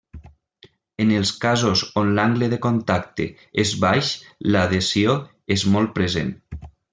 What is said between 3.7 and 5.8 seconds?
baix l'adhesió és